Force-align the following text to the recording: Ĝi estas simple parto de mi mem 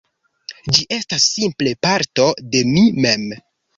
Ĝi 0.77 0.85
estas 0.95 1.27
simple 1.33 1.75
parto 1.89 2.27
de 2.57 2.67
mi 2.73 2.87
mem 3.07 3.29